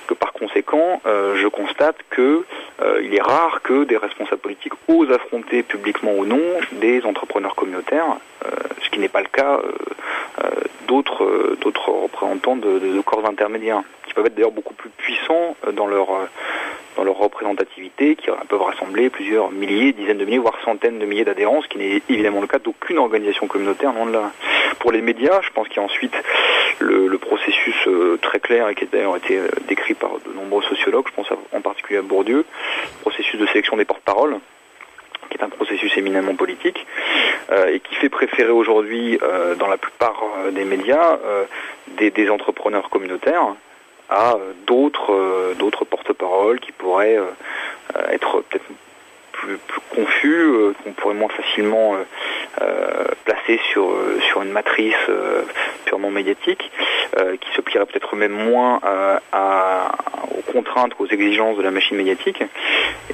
Que 0.06 0.14
par 0.14 0.32
conséquent, 0.32 1.02
euh, 1.08 1.36
je 1.38 1.48
constate 1.48 1.98
que 2.12 2.46
il 3.04 3.14
est 3.14 3.22
rare 3.22 3.62
que 3.62 3.84
des 3.84 3.96
responsables 3.96 4.42
politiques 4.42 4.74
osent 4.88 5.12
affronter 5.12 5.62
publiquement 5.62 6.14
ou 6.14 6.26
non 6.26 6.42
des 6.72 7.04
entrepreneurs 7.04 7.54
communautaires, 7.54 8.18
ce 8.82 8.90
qui 8.90 8.98
n'est 8.98 9.08
pas 9.08 9.22
le 9.22 9.28
cas 9.28 9.60
d'autres 10.88 11.58
d'autres 11.62 11.90
représentants 11.90 12.56
de, 12.56 13.02
corps 13.02 13.26
intermédiaires, 13.26 13.82
qui 14.08 14.14
peuvent 14.14 14.26
être 14.26 14.36
d'ailleurs 14.36 14.52
beaucoup 14.52 14.74
plus 14.74 14.90
puissants 14.90 15.56
dans 15.74 15.88
leur 15.88 16.08
dans 16.98 17.04
leur 17.04 17.18
représentativité, 17.18 18.16
qui 18.16 18.28
peuvent 18.50 18.62
rassembler 18.62 19.10
plusieurs 19.10 19.52
milliers, 19.52 19.94
dizaines 19.94 20.18
de 20.18 20.26
milliers, 20.26 20.40
voire 20.40 20.58
centaines 20.66 21.00
de 21.00 21.06
milliers 21.06 21.24
d'adhérents, 21.24 21.62
ce 21.62 21.68
qui 21.68 21.78
n'est 21.78 22.02
évidemment 22.10 22.42
le 22.42 22.48
cas 22.48 22.60
d'aucune 22.60 22.98
organisation 22.98 23.48
communautaire, 23.48 23.94
non 23.94 24.06
de 24.06 24.12
là. 24.12 24.32
Pour 24.80 24.92
les 24.92 25.02
médias, 25.02 25.42
je 25.42 25.50
pense 25.52 25.68
qu'il 25.68 25.78
y 25.78 25.80
a 25.80 25.84
ensuite 25.84 26.14
le, 26.80 27.08
le 27.08 27.18
processus 27.18 27.76
euh, 27.88 28.18
très 28.22 28.40
clair 28.40 28.68
et 28.70 28.76
qui 28.76 28.84
a 28.84 28.88
d'ailleurs 28.92 29.16
été 29.16 29.38
euh, 29.38 29.48
décrit 29.68 29.94
par 29.94 30.12
de 30.26 30.34
nombreux 30.34 30.64
sociologues, 30.64 31.08
je 31.08 31.14
pense 31.14 31.28
en 31.54 31.62
particulier 31.62 32.00
à 32.00 32.02
Bourdieu, 32.02 32.46
processus 33.02 33.40
de 33.40 33.46
sélection 33.48 33.78
des 33.78 33.86
porte-paroles, 33.86 34.38
qui 35.32 35.38
est 35.38 35.44
un 35.44 35.50
processus 35.50 35.98
éminemment 35.98 36.36
politique 36.36 36.86
euh, 37.52 37.74
et 37.74 37.80
qui 37.80 37.96
fait 37.96 38.10
préférer 38.10 38.52
aujourd'hui 38.52 39.18
euh, 39.24 39.56
dans 39.56 39.68
la 39.68 39.78
plupart 39.78 40.22
euh, 40.46 40.52
des 40.52 40.66
médias 40.66 41.18
des, 41.98 42.30
entrepreneurs 42.30 42.90
communautaires 42.90 43.56
à 44.10 44.36
d'autres 44.68 45.54
d'autres 45.58 45.86
porte-paroles 45.86 46.60
qui 46.60 46.72
pourraient 46.72 47.20
être 48.12 48.42
peut-être 48.42 48.66
plus, 49.32 49.58
plus, 49.58 49.82
confus, 49.96 50.46
qu'on 50.84 50.92
pourrait 50.94 51.16
moins 51.16 51.30
facilement 51.30 51.96
basé 52.60 53.60
sur, 53.72 53.94
sur 54.30 54.42
une 54.42 54.52
matrice 54.52 54.96
purement 55.86 56.10
médiatique, 56.10 56.72
qui 57.14 57.56
se 57.56 57.62
plierait 57.62 57.86
peut-être 57.86 58.16
même 58.16 58.32
moins 58.32 58.80
à, 59.32 59.92
aux 60.38 60.52
contraintes, 60.52 60.94
aux 61.00 61.08
exigences 61.08 61.58
de 61.58 61.64
la 61.64 61.72
machine 61.72 61.98
médiatique. 61.98 62.44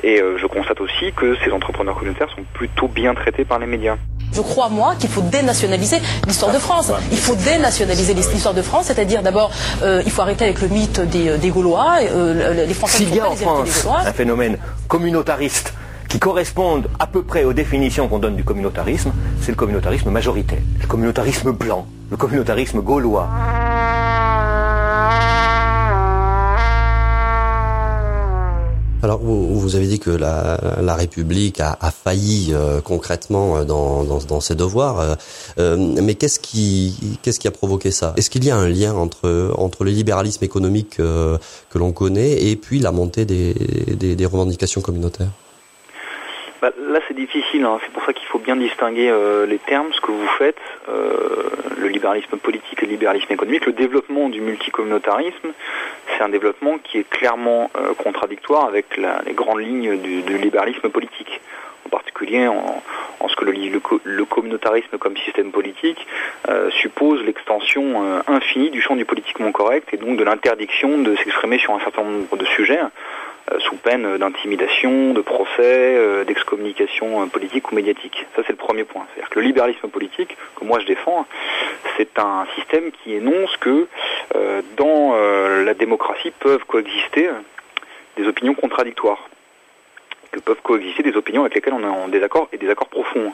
Et 0.04 0.18
je 0.18 0.46
constate 0.48 0.82
aussi 0.82 1.14
que 1.14 1.36
ces 1.44 1.52
entrepreneurs 1.52 1.96
communautaires 1.96 2.30
sont 2.36 2.46
plutôt 2.54 2.88
bien 2.88 3.14
traités 3.16 3.46
par 3.46 3.60
les 3.60 3.68
médias. 3.68 3.98
Je 4.34 4.42
crois, 4.42 4.70
moi, 4.70 4.96
qu'il 5.00 5.10
faut 5.10 5.22
dénationaliser 5.22 5.98
l'histoire 6.28 6.54
de 6.54 6.60
France. 6.60 6.92
Il 7.12 7.18
faut 7.18 7.36
dénationaliser 7.36 8.14
l'histoire 8.14 8.54
de 8.54 8.62
France, 8.62 8.86
c'est-à-dire 8.86 9.24
d'abord, 9.24 9.52
euh, 9.82 10.04
il 10.06 10.12
faut 10.12 10.22
arrêter 10.22 10.46
avec 10.46 10.62
le 10.62 10.68
mythe 10.68 11.00
des, 11.02 11.30
euh, 11.30 11.50
Gaulois. 11.50 11.96
Euh, 12.04 12.66
les 12.66 12.74
Français 12.74 12.98
S'il 12.98 13.16
y 13.16 13.20
a 13.20 13.30
en 13.30 13.36
France 13.36 13.88
un 14.06 14.14
phénomène 14.14 14.58
communautariste 14.88 15.74
qui 16.08 16.20
correspond 16.20 16.84
à 17.00 17.08
peu 17.08 17.24
près 17.24 17.44
aux 17.44 17.54
définitions 17.54 18.08
qu'on 18.08 18.20
donne 18.20 18.36
du 18.36 18.44
communautarisme, 18.44 19.12
c'est 19.42 19.52
le 19.52 19.58
communautarisme 19.58 20.10
majoritaire, 20.10 20.62
le 20.82 20.88
communautarisme 20.88 21.52
blanc, 21.52 21.86
le 22.10 22.18
communautarisme 22.18 22.82
gaulois. 22.82 23.30
Alors, 29.04 29.20
vous, 29.20 29.76
avez 29.76 29.86
dit 29.86 30.00
que 30.00 30.10
la, 30.10 30.96
République 30.96 31.62
a, 31.62 31.78
failli 31.92 32.50
euh, 32.52 32.82
concrètement 32.82 33.58
euh, 33.58 33.64
dans, 33.64 34.42
ses 34.42 34.56
devoirs, 34.56 35.18
euh, 35.60 35.78
mais 35.78 36.16
qu'est-ce 36.16 36.40
qui, 36.40 37.18
qu'est-ce 37.22 37.40
qui 37.40 37.48
a 37.48 37.52
provoqué 37.52 37.92
ça? 37.92 38.14
Est-ce 38.18 38.30
qu'il 38.30 38.44
y 38.44 38.50
a 38.50 38.58
un 38.58 38.68
lien 38.68 38.96
entre, 38.96 39.54
entre 39.56 39.84
le 39.84 39.92
libéralisme 39.92 40.44
économique 40.44 40.98
que 40.98 41.40
l'on 41.76 41.92
connaît 41.92 42.50
et 42.50 42.56
puis 42.56 42.80
la 42.80 42.92
montée 42.92 43.26
des 43.26 44.26
revendications 44.26 44.82
communautaires? 44.82 45.32
Bah, 46.62 46.72
là, 46.80 47.00
c'est 47.08 47.14
difficile. 47.14 47.64
Hein. 47.66 47.80
C'est 47.84 47.92
pour 47.92 48.04
ça 48.04 48.14
qu'il 48.14 48.28
faut 48.28 48.40
bien 48.40 48.56
distinguer 48.56 49.10
euh, 49.10 49.46
les 49.46 49.60
termes, 49.60 49.94
ce 49.94 50.02
que 50.02 50.12
vous 50.12 50.28
faites, 50.40 50.58
euh, 50.90 51.50
le 51.78 51.88
libéralisme 51.88 52.38
politique 52.38 52.82
et 52.82 52.86
le 52.86 52.92
libéralisme 52.94 53.32
économique. 53.32 53.66
Le 53.66 53.74
développement 53.74 54.30
du 54.30 54.42
multicommunautarisme, 54.42 55.52
c'est 56.08 56.24
un 56.24 56.30
développement 56.30 56.80
qui 56.80 56.98
est 56.98 57.10
clairement 57.10 57.70
euh, 57.76 57.94
contradictoire 57.94 58.66
avec 58.66 58.98
les 58.98 59.34
grandes 59.34 59.62
lignes 59.62 59.98
du, 60.02 60.38
libéralisme 60.38 60.90
politique. 60.90 61.42
En 61.86 61.90
particulier 61.90 62.48
en, 62.50 62.82
ce 63.30 63.36
que 63.38 63.46
le, 63.46 64.26
communautarisme 64.26 64.98
comme 64.98 65.16
système 65.16 65.52
politique 65.52 66.06
suppose 66.72 67.24
l'extension 67.24 68.22
infinie 68.28 68.72
du 68.72 68.82
champ 68.82 68.98
du 68.98 69.06
politiquement 69.06 69.54
correct 69.54 69.88
et 69.94 69.98
donc 69.98 70.18
de 70.18 70.24
l'interdiction 70.26 70.98
de 70.98 71.16
s'exprimer 71.16 71.60
sur 71.60 71.74
un 71.74 71.80
certain 71.80 72.04
nombre 72.04 72.36
de 72.36 72.46
sujets 72.46 72.82
sous 73.60 73.76
peine 73.78 74.18
d'intimidation, 74.18 75.14
de 75.14 75.22
procès, 75.22 75.96
euh, 75.96 76.24
d'excommunication 76.26 77.24
euh, 77.24 77.26
politique 77.28 77.72
ou 77.72 77.76
médiatique. 77.76 78.26
Ça, 78.36 78.42
c'est 78.46 78.52
le 78.52 78.58
premier 78.58 78.84
point. 78.84 79.06
C'est-à-dire 79.14 79.30
que 79.30 79.40
le 79.40 79.46
libéralisme 79.46 79.88
politique, 79.88 80.36
que 80.56 80.66
moi 80.66 80.80
je 80.80 80.86
défends, 80.86 81.26
c'est 81.96 82.20
un 82.20 82.46
système 82.56 82.92
qui 82.92 83.16
énonce 83.16 83.56
que 83.58 83.88
dans 84.76 85.16
la 85.16 85.74
démocratie 85.74 86.32
peuvent 86.40 86.64
coexister 86.66 87.30
des 88.18 88.28
opinions 88.28 88.54
contradictoires 88.54 89.30
que 90.32 90.40
peuvent 90.40 90.62
coexister 90.62 91.02
des 91.02 91.16
opinions 91.16 91.42
avec 91.42 91.56
lesquelles 91.56 91.74
on 91.74 91.82
est 91.82 91.86
en 91.86 92.08
désaccord 92.08 92.50
et 92.52 92.58
des 92.58 92.70
accords 92.70 92.90
profonds. 92.90 93.32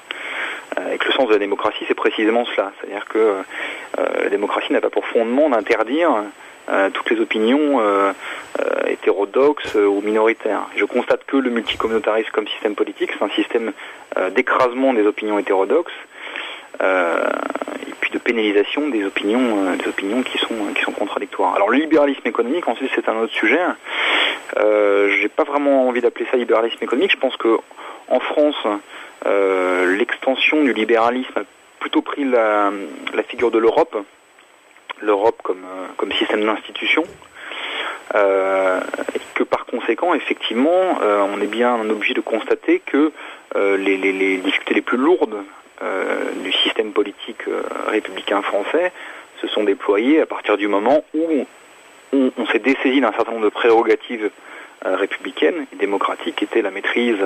avec 0.78 1.04
le 1.06 1.12
sens 1.12 1.28
de 1.28 1.34
la 1.34 1.40
démocratie, 1.40 1.84
c'est 1.88 1.96
précisément 1.96 2.46
cela. 2.46 2.72
C'est-à-dire 2.80 3.06
que 3.06 3.44
la 3.98 4.30
démocratie 4.30 4.72
n'a 4.72 4.82
pas 4.82 4.90
pour 4.90 5.06
fondement 5.06 5.50
d'interdire 5.50 6.12
euh, 6.12 6.22
toutes 6.94 7.10
les 7.10 7.20
opinions 7.20 7.80
euh, 7.80 8.14
euh, 8.60 8.88
hétérodoxes 8.88 9.76
ou 9.76 10.02
minoritaires. 10.02 10.68
Je 10.76 10.86
constate 10.86 11.26
que 11.26 11.38
le 11.38 11.50
multicommunautarisme 11.50 12.30
comme 12.32 12.48
système 12.48 12.76
politique, 12.76 13.12
c'est 13.18 13.24
un 13.24 13.30
système 13.30 13.74
d'écrasement 14.36 14.94
des 14.94 15.06
opinions 15.08 15.40
hétérodoxes 15.40 15.92
et 16.80 17.94
puis 18.00 18.12
de 18.12 18.20
pénalisation 18.20 18.90
des 18.90 19.06
opinions, 19.06 19.76
des 19.76 19.88
opinions 19.88 20.22
qui 20.22 20.38
sont 20.38 20.74
qui 20.76 20.84
sont 20.84 20.92
contradictoires. 20.92 21.56
Alors 21.56 21.70
le 21.70 21.78
libéralisme 21.80 22.28
économique, 22.28 22.68
ensuite, 22.68 22.92
c'est 22.96 23.10
un 23.10 23.18
autre 23.18 23.34
sujet. 23.34 23.60
Euh, 24.58 25.10
J'ai 25.20 25.30
pas 25.30 25.44
vraiment 25.44 25.88
envie 25.88 26.02
d'appeler 26.02 26.28
ça 26.30 26.38
libéralisme 26.38 26.84
économique. 26.84 27.12
Je 27.12 27.18
pense 27.18 27.38
que 27.38 27.58
en 28.10 28.20
France, 28.20 28.56
l'extension 29.98 30.64
du 30.64 30.74
libéralisme 30.74 31.40
a 31.40 31.44
plutôt 31.80 32.02
pris 32.02 32.26
la 32.26 32.72
figure 33.28 33.50
de 33.50 33.58
l'Europe 33.58 33.98
l'Europe 35.04 35.40
comme, 35.44 35.64
euh, 35.64 35.88
comme 35.98 36.12
système 36.14 36.46
d'institution. 36.46 37.04
Euh, 38.16 38.80
que 39.34 39.44
par 39.44 39.66
conséquent, 39.66 40.14
effectivement, 40.14 41.00
euh, 41.02 41.26
on 41.34 41.42
est 41.42 41.48
bien 41.48 41.80
obligé 41.90 42.14
de 42.14 42.22
constater 42.22 42.80
que 42.86 43.12
les, 43.56 43.98
les, 43.98 44.38
difficultés 44.38 44.74
les 44.74 44.82
plus 44.82 44.98
lourdes 44.98 45.38
du 46.44 46.52
système 46.52 46.92
politique 46.92 47.44
républicain 47.88 48.42
français 48.42 48.92
se 49.42 49.48
sont 49.48 49.64
déployées 49.64 50.22
à 50.22 50.26
partir 50.26 50.58
du 50.58 50.68
moment 50.68 51.04
où 51.14 51.46
on, 52.14 52.32
on 52.36 52.46
s'est 52.48 52.60
dessaisi 52.60 53.00
d'un 53.00 53.12
certain 53.12 53.32
nombre 53.32 53.46
de 53.46 53.50
prérogatives 53.50 54.32
républicaines 54.84 55.66
et 55.72 55.76
démocratiques, 55.76 56.36
qui 56.36 56.44
étaient 56.44 56.62
la 56.62 56.72
maîtrise 56.72 57.18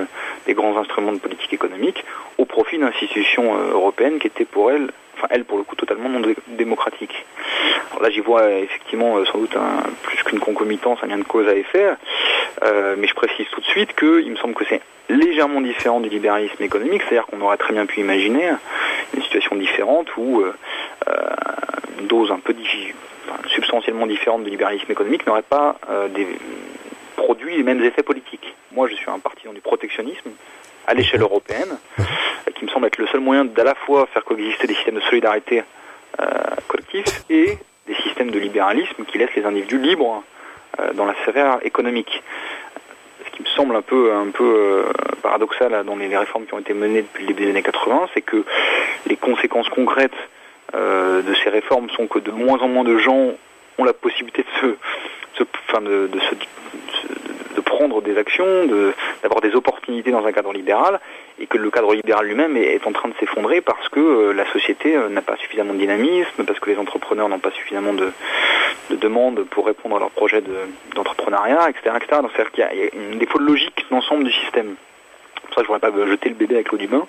des 0.45 0.53
grands 0.53 0.77
instruments 0.77 1.11
de 1.11 1.19
politique 1.19 1.53
économique, 1.53 2.03
au 2.37 2.45
profit 2.45 2.77
d'institutions 2.77 3.55
européennes 3.55 4.19
qui 4.19 4.27
étaient 4.27 4.45
pour 4.45 4.71
elles 4.71 4.89
enfin 5.17 5.27
elle 5.31 5.45
pour 5.45 5.57
le 5.57 5.63
coup 5.63 5.75
totalement 5.75 6.09
non 6.09 6.21
démocratique. 6.47 7.25
là 8.01 8.09
j'y 8.09 8.19
vois 8.19 8.49
effectivement 8.51 9.17
euh, 9.17 9.25
sans 9.25 9.39
doute 9.39 9.55
plus 10.03 10.23
qu'une 10.23 10.39
concomitance, 10.39 10.99
un 11.01 11.07
lien 11.07 11.17
de 11.17 11.23
cause 11.23 11.47
à 11.47 11.55
effet, 11.55 11.89
euh, 12.63 12.95
mais 12.97 13.07
je 13.07 13.15
précise 13.15 13.47
tout 13.51 13.61
de 13.61 13.65
suite 13.65 13.95
qu'il 13.95 14.29
me 14.29 14.35
semble 14.37 14.53
que 14.53 14.65
c'est 14.65 14.81
légèrement 15.09 15.61
différent 15.61 15.99
du 15.99 16.09
libéralisme 16.09 16.61
économique, 16.61 17.01
c'est-à-dire 17.03 17.25
qu'on 17.27 17.41
aurait 17.41 17.57
très 17.57 17.73
bien 17.73 17.85
pu 17.85 18.01
imaginer 18.01 18.51
une 19.15 19.23
situation 19.23 19.55
différente 19.55 20.07
où 20.17 20.41
euh, 20.41 20.53
une 21.99 22.07
dose 22.07 22.31
un 22.31 22.39
peu 22.39 22.53
substantiellement 23.47 24.05
différente 24.05 24.43
du 24.43 24.49
libéralisme 24.49 24.91
économique 24.91 25.25
n'aurait 25.25 25.41
pas 25.41 25.77
des, 26.13 26.27
produit 27.57 27.63
les 27.63 27.63
mêmes 27.63 27.83
effets 27.83 28.03
politiques. 28.03 28.55
Moi 28.71 28.87
je 28.87 28.95
suis 28.95 29.09
un 29.09 29.19
partisan 29.19 29.53
du 29.53 29.61
protectionnisme, 29.61 30.31
à 30.85 30.93
l'échelle 30.93 31.21
européenne, 31.21 31.77
qui 32.55 32.65
me 32.65 32.69
semble 32.69 32.87
être 32.87 32.97
le 32.97 33.07
seul 33.07 33.19
moyen 33.19 33.45
d'à 33.45 33.63
la 33.63 33.75
fois 33.75 34.07
faire 34.07 34.23
coexister 34.23 34.67
des 34.67 34.75
systèmes 34.75 34.95
de 34.95 35.01
solidarité 35.01 35.63
euh, 36.19 36.25
collectifs 36.67 37.23
et 37.29 37.57
des 37.87 37.95
systèmes 38.03 38.31
de 38.31 38.39
libéralisme 38.39 39.03
qui 39.05 39.17
laissent 39.17 39.35
les 39.35 39.45
individus 39.45 39.79
libres 39.79 40.23
euh, 40.79 40.93
dans 40.93 41.05
la 41.05 41.13
sphère 41.23 41.59
économique. 41.63 42.23
Ce 43.25 43.31
qui 43.35 43.43
me 43.43 43.47
semble 43.47 43.75
un 43.75 43.81
peu, 43.81 44.13
un 44.13 44.31
peu 44.31 44.43
euh, 44.43 44.83
paradoxal 45.21 45.83
dans 45.85 45.95
les, 45.95 46.15
réformes 46.15 46.45
qui 46.45 46.53
ont 46.53 46.59
été 46.59 46.73
menées 46.73 47.01
depuis 47.01 47.23
le 47.23 47.27
début 47.27 47.43
des 47.45 47.49
années 47.51 47.63
80, 47.63 48.09
c'est 48.13 48.21
que 48.21 48.43
les 49.07 49.17
conséquences 49.17 49.69
concrètes 49.69 50.19
de 50.73 51.33
ces 51.43 51.49
réformes 51.49 51.89
sont 51.91 52.07
que 52.07 52.19
de 52.19 52.29
moins 52.29 52.59
en 52.59 52.67
moins 52.67 52.83
de 52.83 52.97
gens 52.97 53.31
ont 53.77 53.85
la 53.85 53.93
possibilité 53.93 54.43
de 54.43 54.59
se, 54.59 55.43
enfin 55.69 55.81
de, 55.81 56.07
de, 56.11 56.19
se, 56.19 56.35
prendre 57.67 58.01
des 58.01 58.17
actions, 58.17 58.65
d'avoir 59.21 59.41
des 59.41 59.53
opportunités 59.55 60.11
dans 60.11 60.25
un 60.25 60.31
cadre 60.31 60.53
libéral, 60.53 60.99
et 61.39 61.45
que 61.45 61.57
le 61.57 61.69
cadre 61.69 61.93
libéral 61.93 62.25
lui-même 62.25 62.57
est, 62.57 62.85
en 62.87 62.91
train 62.91 63.09
de 63.09 63.13
s'effondrer 63.19 63.61
parce 63.61 63.89
que 63.89 63.99
euh, 63.99 64.33
la 64.33 64.45
société 64.51 64.95
euh, 64.95 65.09
n'a 65.09 65.21
pas 65.21 65.35
suffisamment 65.37 65.73
de 65.73 65.79
dynamisme, 65.79 66.45
parce 66.45 66.59
que 66.59 66.69
les 66.69 66.77
entrepreneurs 66.77 67.29
n'ont 67.29 67.39
pas 67.39 67.51
suffisamment 67.51 67.93
de, 67.93 68.11
demandes 68.95 69.43
pour 69.51 69.67
répondre 69.67 69.97
à 69.97 69.99
leurs 69.99 70.11
projets 70.11 70.41
d'entrepreneuriat, 70.95 71.69
etc., 71.69 71.95
etc. 71.97 72.21
Donc 72.21 72.31
c'est-à-dire 72.35 72.51
qu'il 72.51 72.63
y, 72.63 72.83
a 72.83 73.13
un 73.13 73.17
défaut 73.17 73.39
de 73.39 73.45
logique 73.45 73.85
d'ensemble 73.91 74.23
du 74.23 74.31
système. 74.31 74.75
Pour 75.43 75.53
ça, 75.53 75.61
je 75.61 75.61
ne 75.61 75.67
voudrais 75.67 75.91
pas 75.91 76.07
jeter 76.07 76.29
le 76.29 76.35
bébé 76.35 76.55
avec 76.55 76.71
l'eau 76.71 76.77
du 76.77 76.87
bain. 76.87 77.05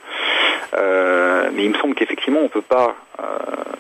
Euh, 0.76 1.48
mais 1.54 1.64
il 1.64 1.70
me 1.70 1.78
semble 1.78 1.94
qu'effectivement, 1.94 2.40
on 2.40 2.44
ne 2.44 2.48
peut 2.48 2.60
pas 2.60 2.96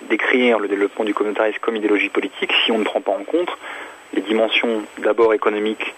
décrire 0.08 0.58
le 0.58 0.68
développement 0.68 1.04
du 1.04 1.14
communautarisme 1.14 1.58
comme 1.60 1.76
idéologie 1.76 2.08
politique 2.08 2.52
si 2.64 2.72
on 2.72 2.78
ne 2.78 2.84
prend 2.84 3.00
pas 3.00 3.12
en 3.12 3.24
compte 3.24 3.50
les 4.14 4.22
dimensions 4.22 4.82
d'abord 4.98 5.34
économiques 5.34 5.94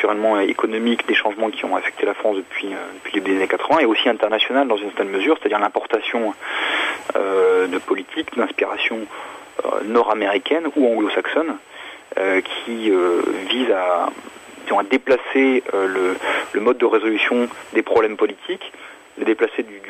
structurellement 0.00 0.40
économiques 0.40 1.06
des 1.06 1.14
changements 1.14 1.50
qui 1.50 1.64
ont 1.66 1.76
affecté 1.76 2.06
la 2.06 2.14
France 2.14 2.36
depuis, 2.36 2.68
euh, 2.72 3.20
les 3.20 3.36
années 3.36 3.46
80 3.46 3.80
et 3.80 3.84
aussi 3.84 4.08
international 4.08 4.66
dans 4.66 4.78
une 4.78 4.88
certaine 4.88 5.10
mesure, 5.10 5.36
c'est-à-dire 5.38 5.58
l'importation 5.58 6.32
euh, 7.16 7.66
de 7.66 7.78
politiques 7.78 8.34
d'inspiration 8.36 8.98
nord-américaine 9.84 10.68
ou 10.74 10.86
anglo-saxonne 10.86 11.56
qui 12.16 12.90
visent 13.50 13.72
à, 13.72 14.08
déplacer 14.90 15.62
le, 15.74 16.16
le, 16.54 16.60
mode 16.60 16.78
de 16.78 16.86
résolution 16.86 17.46
des 17.74 17.82
problèmes 17.82 18.16
politiques, 18.16 18.72
les 19.18 19.26
déplacer 19.26 19.62
du, 19.62 19.82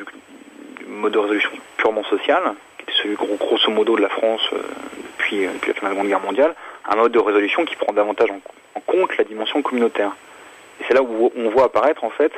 mode 0.89 1.13
de 1.13 1.19
résolution 1.19 1.51
purement 1.77 2.03
social, 2.03 2.43
qui 2.79 2.83
était 2.83 3.01
celui 3.01 3.15
grosso 3.15 3.71
modo 3.71 3.95
de 3.95 4.03
la 4.03 4.09
France 4.09 4.43
depuis, 5.19 5.47
depuis 5.47 5.69
la 5.69 5.75
fin 5.75 5.83
de 5.83 5.87
la 5.87 5.91
Seconde 5.93 6.09
Guerre 6.09 6.21
mondiale, 6.21 6.55
un 6.89 6.97
mode 6.97 7.13
de 7.13 7.19
résolution 7.19 7.65
qui 7.65 7.77
prend 7.77 7.93
davantage 7.93 8.31
en, 8.31 8.41
compte 8.87 9.17
la 9.17 9.25
dimension 9.25 9.63
communautaire. 9.63 10.17
Et 10.81 10.85
c'est 10.89 10.95
là 10.95 11.03
où 11.03 11.31
on 11.37 11.51
voit 11.51 11.65
apparaître 11.65 12.03
en 12.05 12.11
fait 12.11 12.33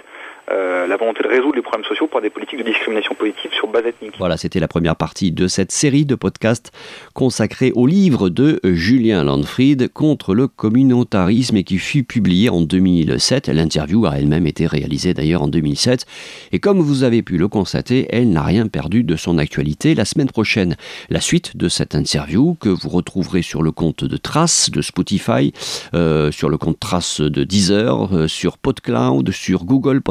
euh, 0.51 0.87
la 0.87 0.97
volonté 0.97 1.23
de 1.23 1.29
résoudre 1.29 1.57
les 1.57 1.63
problèmes 1.63 1.85
sociaux 1.85 2.09
par 2.09 2.21
des 2.21 2.31
politiques 2.31 2.59
de 2.59 2.65
discrimination 2.65 3.15
positive 3.15 3.53
sur 3.53 3.69
base 3.69 3.87
ethnique. 3.87 4.15
Voilà, 4.19 4.37
c'était 4.37 4.61
la 4.61 4.69
première 4.69 4.97
partie 4.97 5.31
de 5.31 5.47
cette 5.47 5.71
série 5.71 6.05
de 6.05 6.15
podcasts 6.15 6.73
consacrée 7.15 7.73
au 7.75 7.87
livre 7.87 8.29
de 8.29 8.61
Julien 8.65 9.25
Landfried 9.25 9.93
contre 9.93 10.35
le 10.35 10.49
communautarisme 10.49 11.57
et 11.57 11.65
qui 11.65 11.79
fut 11.79 12.03
publié 12.03 12.49
en 12.51 12.61
2007. 12.61 13.49
L'interview 13.49 14.07
a 14.07 14.19
elle-même 14.19 14.47
été 14.47 14.67
réalisée 14.67 15.15
d'ailleurs 15.15 15.43
en 15.43 15.49
2007. 15.49 16.07
Et 16.53 16.59
comme 16.59 16.81
vous 16.81 17.05
avez 17.05 17.23
pu 17.23 17.39
le 17.39 17.49
constater, 17.49 18.07
elle 18.11 18.31
n'a 18.31 18.43
rien 18.43 18.67
perdu 18.67 19.05
de 19.05 19.17
son 19.17 19.39
actualité. 19.39 19.95
La 19.95 20.05
semaine 20.05 20.29
prochaine, 20.29 20.77
la 21.09 21.21
suite 21.21 21.57
de 21.57 21.69
cette 21.69 21.95
interview 21.95 22.57
que 22.61 22.69
vous 22.69 22.89
retrouverez 22.89 23.43
sur 23.43 23.63
le 23.63 23.71
compte 23.71 24.05
de 24.05 24.17
Trace 24.17 24.71
de 24.71 24.83
Spotify, 24.83 25.53
euh, 25.95 26.33
sur 26.33 26.49
le 26.49 26.59
compte 26.59 26.81
Trace 26.81 27.21
de 27.21 27.45
Deezer, 27.45 28.09
euh, 28.13 28.29
sur 28.29 28.59
PodCloud, 28.59 29.31
sur 29.31 29.65
Google 29.65 30.03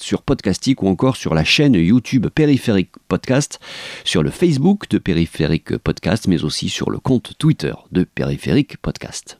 Sur 0.00 0.22
Podcastic 0.22 0.82
ou 0.82 0.88
encore 0.88 1.16
sur 1.16 1.34
la 1.34 1.42
chaîne 1.42 1.74
YouTube 1.74 2.26
Périphérique 2.28 2.92
Podcast, 3.08 3.60
sur 4.04 4.22
le 4.22 4.30
Facebook 4.30 4.88
de 4.90 4.98
Périphérique 4.98 5.78
Podcast, 5.78 6.26
mais 6.28 6.44
aussi 6.44 6.68
sur 6.68 6.90
le 6.90 6.98
compte 6.98 7.32
Twitter 7.38 7.72
de 7.90 8.04
Périphérique 8.04 8.76
Podcast. 8.76 9.39